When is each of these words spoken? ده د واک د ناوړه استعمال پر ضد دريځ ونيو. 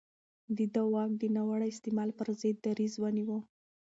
ده 0.55 0.65
د 0.73 0.75
واک 0.93 1.11
د 1.21 1.23
ناوړه 1.35 1.67
استعمال 1.69 2.09
پر 2.17 2.27
ضد 2.39 2.57
دريځ 2.65 2.93
ونيو. 2.99 3.37